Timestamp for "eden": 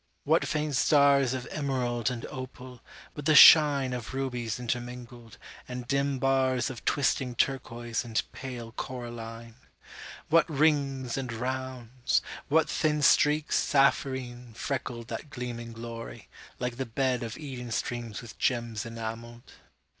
17.37-17.69